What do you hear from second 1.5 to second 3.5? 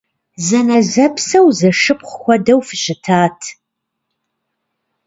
зэшыпхъу хуэдэу фыщытат!